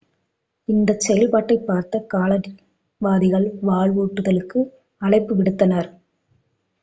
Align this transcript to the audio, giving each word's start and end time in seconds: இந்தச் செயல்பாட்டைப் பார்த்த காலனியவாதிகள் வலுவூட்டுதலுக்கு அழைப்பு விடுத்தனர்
இந்தச் 0.67 0.99
செயல்பாட்டைப் 0.99 1.65
பார்த்த 1.65 1.99
காலனியவாதிகள் 2.13 3.47
வலுவூட்டுதலுக்கு 3.63 4.61
அழைப்பு 5.01 5.35
விடுத்தனர் 5.35 5.91